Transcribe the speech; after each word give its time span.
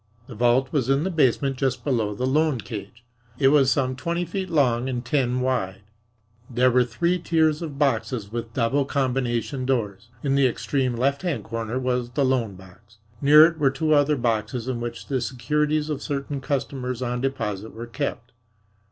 The 0.25 0.33
vault 0.33 0.69
was 0.73 0.89
in 0.89 1.03
the 1.03 1.11
basement 1.11 1.57
just 1.57 1.83
below 1.83 2.15
the 2.15 2.25
loan 2.25 2.57
cage. 2.59 3.05
It 3.37 3.49
was 3.49 3.69
some 3.69 3.95
twenty 3.95 4.25
feet 4.25 4.49
long 4.49 4.89
and 4.89 5.05
ten 5.05 5.41
wide. 5.41 5.81
There 6.49 6.71
were 6.71 6.85
three 6.85 7.19
tiers 7.19 7.61
of 7.61 7.77
boxes 7.77 8.31
with 8.31 8.51
double 8.51 8.83
combination 8.83 9.63
doors. 9.63 10.07
In 10.23 10.33
the 10.33 10.47
extreme 10.47 10.95
left 10.95 11.21
hand 11.21 11.43
corner 11.43 11.77
was 11.77 12.09
the 12.09 12.25
"loan 12.25 12.55
box." 12.55 12.97
Near 13.21 13.45
it 13.45 13.59
were 13.59 13.69
two 13.69 13.93
other 13.93 14.15
boxes 14.15 14.67
in 14.67 14.81
which 14.81 15.05
the 15.05 15.21
securities 15.21 15.87
of 15.87 16.01
certain 16.01 16.41
customers 16.41 17.03
on 17.03 17.21
deposit 17.21 17.71
were 17.75 17.85
kept. 17.85 18.31